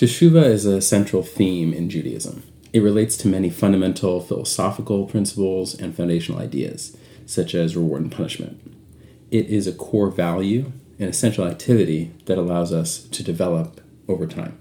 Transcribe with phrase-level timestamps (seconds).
[0.00, 2.42] Teshuva is a central theme in Judaism.
[2.72, 6.96] It relates to many fundamental philosophical principles and foundational ideas,
[7.26, 8.58] such as reward and punishment.
[9.30, 14.56] It is a core value and essential activity that allows us to develop over time.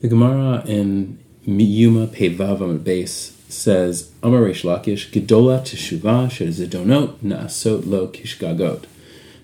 [0.00, 7.86] The Gemara in Yuma Pevav Amud Beis says, Amar Reish Lakish, Gedola Teshuvah Zidonot Naasot
[7.86, 8.86] Lo Kishgagot.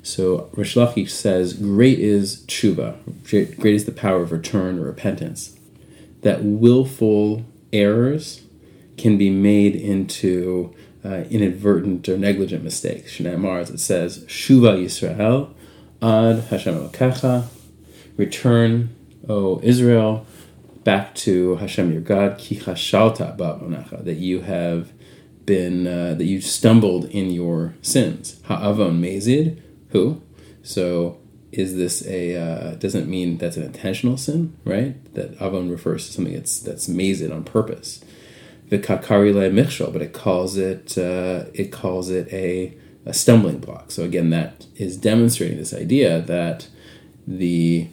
[0.05, 5.59] So Reish Lakish says, Great is tshuva, great is the power of return or repentance.
[6.21, 8.43] That willful errors
[8.99, 13.17] can be made into uh, inadvertent or negligent mistakes.
[13.17, 15.55] Shneimar, as it says, Shuva Yisrael
[16.03, 17.47] Ad Hashem Elokecha,
[18.19, 18.95] return,
[19.27, 20.27] O Israel,
[20.85, 24.93] back to Hashem your God, ki chashalta that you have
[25.47, 28.39] been, uh, that you stumbled in your sins.
[28.45, 29.63] Ha'avon mezid,
[29.95, 30.21] who?
[30.63, 31.19] So
[31.53, 34.97] is this a, uh, doesn't mean that's an intentional sin, right?
[35.15, 38.05] That avon refers to something that's, that's mazid on purpose.
[38.69, 43.93] The kakari le but it calls it, uh, it calls it a, a stumbling block.
[43.93, 46.67] So again, that is demonstrating this idea that
[47.27, 47.89] the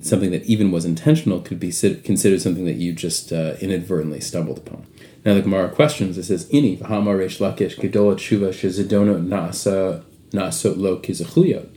[0.00, 4.58] something that even was intentional could be considered something that you just uh, inadvertently stumbled
[4.58, 4.86] upon.
[5.24, 6.18] Now the Gemara questions.
[6.18, 11.68] It says, "Ini v'hamar reish lakish gedolat shuva shezidono nasa nasot lo kizachuyot."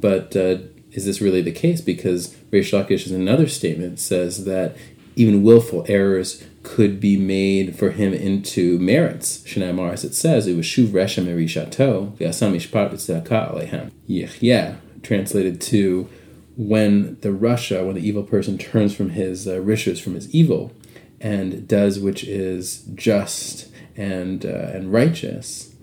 [0.00, 0.58] But uh,
[0.92, 1.80] is this really the case?
[1.80, 4.76] Because Reish Lakish in another statement says that
[5.16, 9.38] even willful errors could be made for him into merits.
[9.38, 13.90] Shnei as it says, it was shuv reshem erishato mishpat b'tzedakah alehem.
[14.08, 16.08] Yechya, translated to
[16.56, 19.60] when the rasha, when the evil person turns from his uh,
[20.02, 20.72] from his evil,
[21.20, 25.74] and does which is just and uh, and righteous,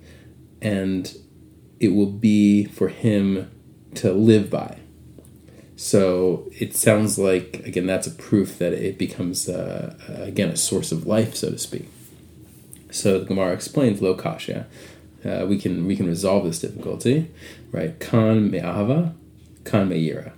[0.61, 1.17] and
[1.79, 3.51] it will be for him
[3.95, 4.79] to live by.
[5.75, 10.91] So it sounds like again that's a proof that it becomes uh, again a source
[10.91, 11.87] of life, so to speak.
[12.91, 14.67] So the Gemara explains lo kasha.
[15.23, 17.31] Uh, we can we can resolve this difficulty,
[17.72, 18.00] right?
[18.00, 19.16] Kan me'ava,
[19.66, 20.33] kan me'ira.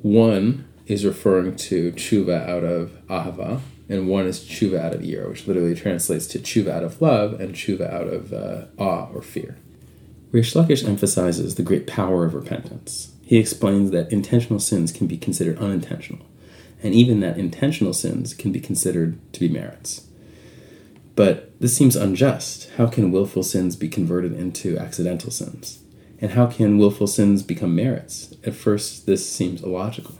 [0.00, 5.28] One is referring to tshuva out of ahava, and one is tshuva out of yira,
[5.28, 9.22] which literally translates to tshuva out of love and tshuva out of uh, awe or
[9.22, 9.56] fear.
[10.32, 13.12] Reish Lakish emphasizes the great power of repentance.
[13.22, 16.24] He explains that intentional sins can be considered unintentional,
[16.82, 20.06] and even that intentional sins can be considered to be merits.
[21.16, 22.70] But this seems unjust.
[22.78, 25.80] How can willful sins be converted into accidental sins?
[26.18, 28.34] And how can willful sins become merits?
[28.44, 30.14] At first, this seems illogical.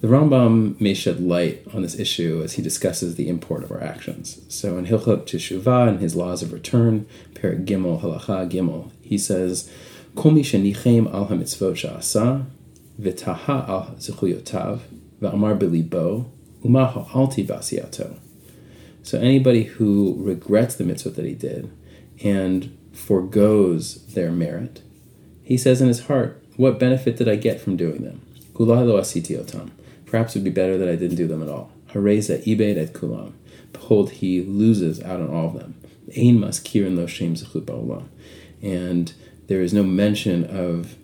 [0.00, 3.82] The Rambam may shed light on this issue as he discusses the import of our
[3.82, 4.40] actions.
[4.48, 7.04] So in Hilchot Teshuvah, in his Laws of Return,
[7.34, 9.68] Perik Gimel, Halacha Gimel, he says,
[10.14, 12.46] Kol mi shenichem al hamitzvot sha'asa,
[13.00, 14.82] v'taha al zechuyotav,
[15.20, 16.30] v'amar belibo,
[16.64, 18.18] uma ha'alti v'asiyato.
[19.02, 21.72] So anybody who regrets the mitzvot that he did
[22.22, 24.80] and foregoes their merit.
[25.42, 28.20] He says in his heart, What benefit did I get from doing them?
[30.10, 31.70] Perhaps it would be better that I didn't do them at all.
[31.92, 33.34] Hareza ibed et kulam.
[33.72, 35.74] Behold, he loses out on all of them.
[36.16, 37.36] Ein maskirin lo shem
[38.62, 39.12] And
[39.46, 40.96] there is no mention of,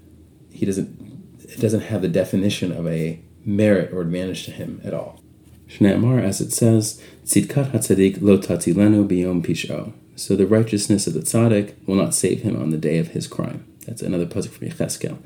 [0.50, 4.94] he doesn't, it doesn't have the definition of a merit or advantage to him at
[4.94, 5.20] all.
[5.68, 9.92] Shne'amar, as it says, Tzidkat hatzadik lo tatilenu biyom pisho.
[10.16, 13.26] So the righteousness of the tzaddik will not save him on the day of his
[13.26, 13.66] crime.
[13.86, 15.18] That's another pasuk from Yecheskel.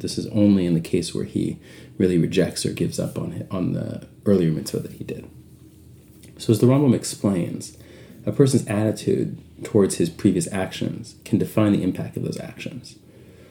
[0.00, 1.58] This is only in the case where he
[1.98, 5.28] really rejects or gives up on on the earlier mitzvah that he did.
[6.38, 7.76] So as the Rambam explains,
[8.24, 12.98] a person's attitude towards his previous actions can define the impact of those actions.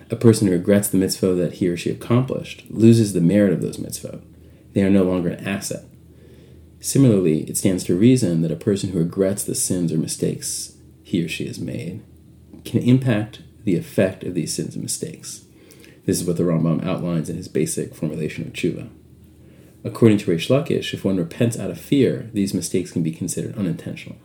[0.10, 3.62] A person who regrets the mitzvah that he or she accomplished loses the merit of
[3.62, 4.22] those mitzvah.
[4.74, 5.86] They are no longer an asset.
[6.80, 11.24] Similarly, it stands to reason that a person who regrets the sins or mistakes he
[11.24, 12.02] or she has made
[12.66, 15.46] can impact the effect of these sins and mistakes.
[16.06, 18.90] This is what the Rambam outlines in his basic formulation of tshuva.
[19.84, 23.56] According to Reish Lakish, if one repents out of fear, these mistakes can be considered
[23.56, 24.18] unintentional.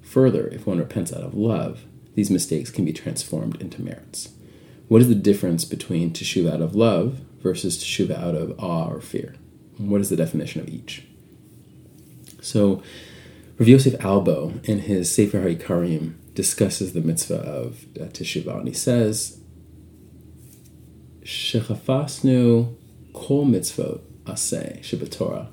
[0.00, 4.30] Further, if one repents out of love, these mistakes can be transformed into merits.
[4.88, 9.02] What is the difference between teshuva out of love versus teshuva out of awe or
[9.02, 9.34] fear?
[9.76, 11.04] What is the definition of each?
[12.40, 12.82] So,
[13.58, 18.74] Rav Yosef Albo, in his Sefer HaIkarim, discusses the mitzvah of uh, Teshuvah, and he
[18.74, 19.40] says,
[21.22, 22.76] Shechafasnu
[23.12, 25.48] kol mitzvot aseh shebatorah,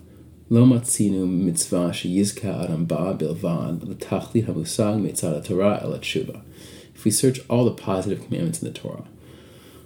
[0.52, 6.44] matzinu mitzvah sheyizka adam ba bilvad l'tachlit hamusag mitzad Torah el tshuva.
[6.94, 9.06] If we search all the positive commandments in the Torah,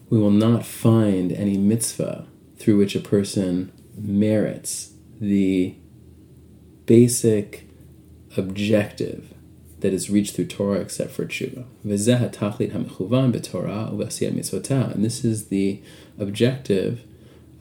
[0.09, 2.27] we will not find any mitzvah
[2.57, 5.77] through which a person merits the
[6.85, 7.68] basic
[8.37, 9.33] objective
[9.79, 11.65] that is reached through Torah except for tshuva.
[14.93, 15.81] And this is the
[16.17, 17.05] objective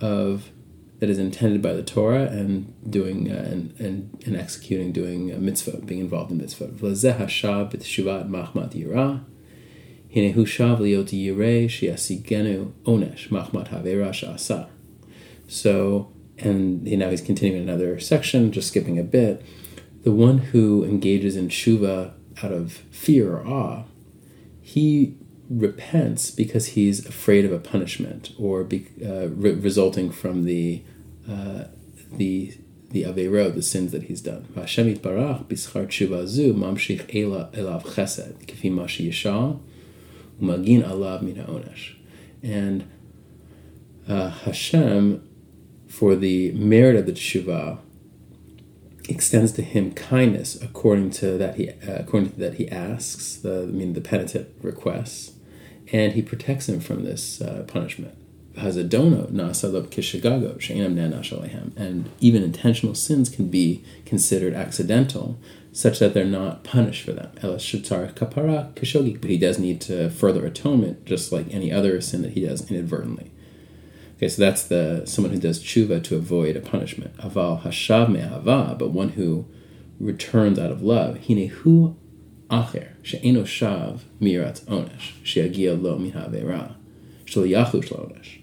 [0.00, 0.50] of
[0.99, 5.38] that is intended by the Torah and doing uh, and, and, and executing doing uh,
[5.38, 6.67] mitzvah, being involved in mitzvah.
[10.15, 14.69] Hinehu shav liot yirei shiasigenu onesh machmat havera sha'asa.
[15.47, 19.44] So, and you know, he's continuing another section, just skipping a bit.
[20.08, 23.84] The one who engages in tshuva out of fear or awe,
[24.62, 25.19] he
[25.50, 30.82] repents because he's afraid of a punishment or be, uh, re- resulting from the
[31.28, 31.64] uh,
[32.10, 32.56] the
[32.88, 34.49] the aveiro, the sins that he's done.
[34.55, 39.60] Hashem barach b'schar tshuva zu mamshich elav chesed kifi mashi yishal
[40.40, 41.96] umagin alav mina onesh.
[42.43, 42.88] And
[44.08, 45.22] uh, Hashem,
[45.87, 47.81] for the merit of the tshuva,
[49.08, 53.62] extends to him kindness according to that he uh, according to that he asks the
[53.62, 55.32] I mean the penitent requests,
[55.93, 58.14] and he protects him from this uh, punishment.
[58.56, 60.99] Hazadono nasalab kishagago she'inam
[61.76, 65.38] and even intentional sins can be considered accidental,
[65.72, 67.31] such that they're not punished for them.
[67.40, 72.40] Kapara but he does need to further atonement, just like any other sin that he
[72.40, 73.31] does inadvertently.
[74.19, 77.17] Okay, so that's the someone who does tshuva to avoid a punishment.
[77.19, 79.47] Aval hashav me'ava, but one who
[80.00, 81.19] returns out of love.
[81.19, 81.94] Hinehu
[82.50, 86.75] acher she'eno shav mirat onesh she'agia lo min ha'avera
[87.26, 88.41] yachush onesh.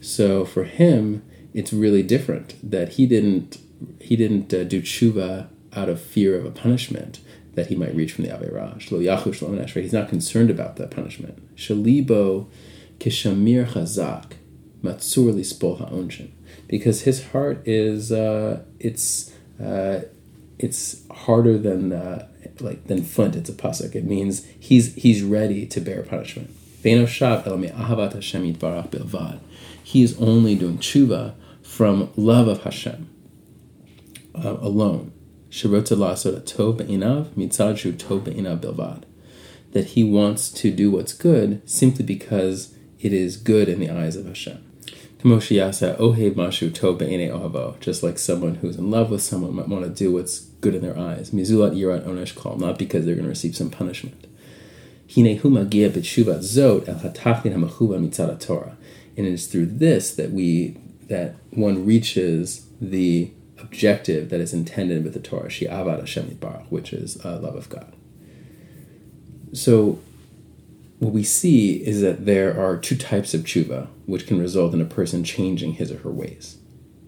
[0.00, 1.22] So for him,
[1.52, 3.58] it's really different that he didn't
[4.00, 7.20] he didn't uh, do tshuva out of fear of a punishment
[7.52, 8.78] that he might reach from the avera.
[8.78, 9.78] Shlo yachush onesh.
[9.78, 11.54] He's not concerned about that punishment.
[11.54, 12.46] Shalibo
[12.98, 14.32] kishamir chazak
[14.86, 16.30] matzur lispol ha'onshin,
[16.68, 20.00] because his heart is uh, it's uh,
[20.58, 22.28] it's harder than uh,
[22.60, 23.36] like than flint.
[23.36, 23.94] It's a pasuk.
[23.94, 26.50] It means he's he's ready to bear punishment.
[26.82, 26.92] He
[30.02, 33.08] is only doing tshuva from love of Hashem
[34.34, 35.12] uh, alone.
[39.72, 44.16] That he wants to do what's good simply because it is good in the eyes
[44.16, 44.64] of Hashem.
[47.80, 50.82] Just like someone who's in love with someone might want to do what's good in
[50.82, 51.32] their eyes.
[51.32, 54.26] Mizulat yirat onesh kol, not because they're going to receive some punishment.
[55.16, 55.26] And
[59.26, 60.76] it is through this that we
[61.08, 65.50] that one reaches the objective that is intended with the Torah,
[66.68, 67.92] which is uh, love of God.
[69.52, 70.00] So
[70.98, 74.80] what we see is that there are two types of tshuva, which can result in
[74.80, 76.56] a person changing his or her ways.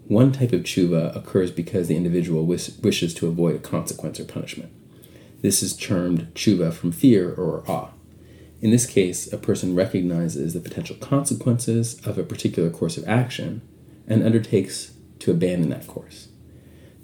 [0.06, 4.24] One type of tshuva occurs because the individual wish, wishes to avoid a consequence or
[4.24, 4.72] punishment.
[5.40, 7.90] This is termed tshuva from fear or awe.
[8.60, 13.62] In this case, a person recognizes the potential consequences of a particular course of action
[14.06, 16.28] and undertakes to abandon that course.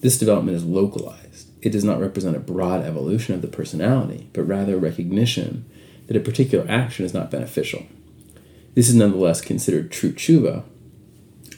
[0.01, 1.51] This development is localized.
[1.63, 5.65] It does not represent a broad evolution of the personality, but rather recognition
[6.07, 7.85] that a particular action is not beneficial.
[8.75, 10.65] This is nonetheless considered true tshuva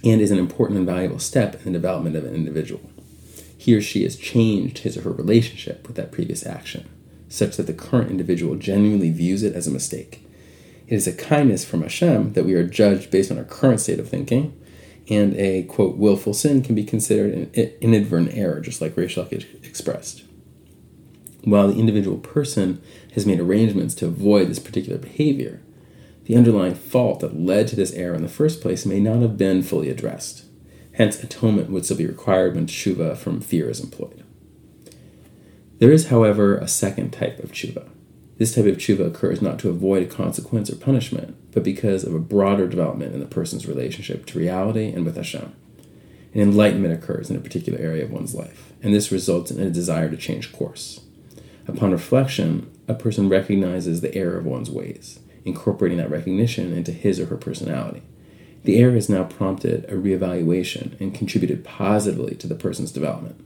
[0.04, 2.90] and is an important and valuable step in the development of an individual.
[3.56, 6.88] He or she has changed his or her relationship with that previous action,
[7.28, 10.22] such that the current individual genuinely views it as a mistake.
[10.86, 13.98] It is a kindness from Hashem that we are judged based on our current state
[13.98, 14.56] of thinking,
[15.08, 20.22] and a quote willful sin can be considered an inadvertent error, just like Lakish expressed.
[21.46, 22.82] While the individual person
[23.14, 25.62] has made arrangements to avoid this particular behavior,
[26.24, 29.38] the underlying fault that led to this error in the first place may not have
[29.38, 30.44] been fully addressed.
[30.94, 34.24] Hence, atonement would still be required when tshuva from fear is employed.
[35.78, 37.90] There is, however, a second type of tshuva.
[38.38, 42.12] This type of tshuva occurs not to avoid a consequence or punishment, but because of
[42.12, 45.54] a broader development in the person's relationship to reality and with Hashem.
[46.34, 49.70] An enlightenment occurs in a particular area of one's life, and this results in a
[49.70, 51.02] desire to change course.
[51.68, 57.18] Upon reflection, a person recognizes the error of one's ways, incorporating that recognition into his
[57.18, 58.02] or her personality.
[58.64, 63.40] The error has now prompted a reevaluation and contributed positively to the person's development.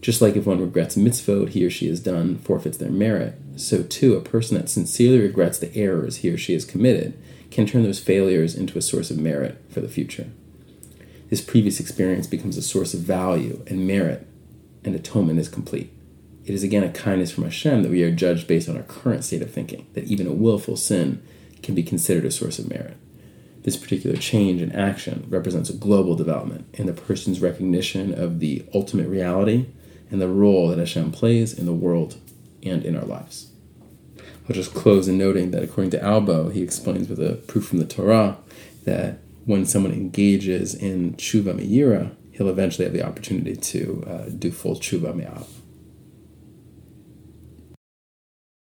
[0.00, 3.82] Just like if one regrets mitzvot he or she has done forfeits their merit, so
[3.82, 7.18] too a person that sincerely regrets the errors he or she has committed
[7.50, 10.28] can turn those failures into a source of merit for the future.
[11.30, 14.26] This previous experience becomes a source of value and merit,
[14.84, 15.92] and atonement is complete.
[16.48, 19.22] It is again a kindness from Hashem that we are judged based on our current
[19.22, 21.22] state of thinking, that even a willful sin
[21.62, 22.96] can be considered a source of merit.
[23.64, 28.64] This particular change in action represents a global development in the person's recognition of the
[28.72, 29.66] ultimate reality
[30.10, 32.16] and the role that Hashem plays in the world
[32.62, 33.50] and in our lives.
[34.48, 37.78] I'll just close in noting that according to Albo, he explains with a proof from
[37.78, 38.38] the Torah
[38.84, 44.50] that when someone engages in tshuva me'ira, he'll eventually have the opportunity to uh, do
[44.50, 45.46] full tshuva me'av.